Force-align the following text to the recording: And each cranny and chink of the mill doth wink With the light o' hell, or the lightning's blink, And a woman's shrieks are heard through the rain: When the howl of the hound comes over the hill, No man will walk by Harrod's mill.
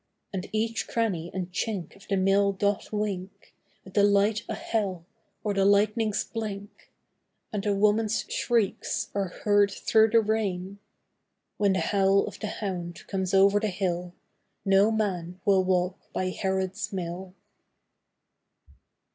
And 0.33 0.49
each 0.51 0.87
cranny 0.87 1.29
and 1.31 1.51
chink 1.51 1.95
of 1.95 2.07
the 2.07 2.17
mill 2.17 2.53
doth 2.53 2.91
wink 2.91 3.53
With 3.85 3.93
the 3.93 4.01
light 4.01 4.41
o' 4.49 4.55
hell, 4.55 5.05
or 5.43 5.53
the 5.53 5.63
lightning's 5.63 6.23
blink, 6.23 6.91
And 7.53 7.67
a 7.67 7.75
woman's 7.75 8.25
shrieks 8.27 9.11
are 9.13 9.27
heard 9.27 9.69
through 9.69 10.09
the 10.09 10.21
rain: 10.21 10.79
When 11.57 11.73
the 11.73 11.81
howl 11.81 12.25
of 12.25 12.39
the 12.39 12.47
hound 12.47 13.05
comes 13.05 13.31
over 13.35 13.59
the 13.59 13.67
hill, 13.67 14.15
No 14.65 14.89
man 14.89 15.39
will 15.45 15.63
walk 15.63 16.11
by 16.11 16.29
Harrod's 16.29 16.91
mill. 16.91 17.35